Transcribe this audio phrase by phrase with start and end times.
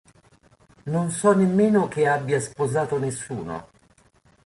[0.87, 3.69] Non so nemmeno che abbia sposato nessuno.